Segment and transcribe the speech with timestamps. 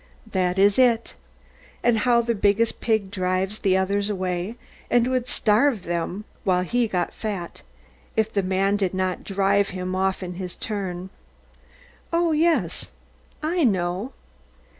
[0.31, 1.13] That is it.
[1.83, 4.55] And how the biggest pig drives the others away,
[4.89, 7.61] and would starve them while he got fat,
[8.15, 11.11] if the man did not drive him off in his turn.
[12.11, 12.89] Oh, yes;
[13.43, 14.13] I know.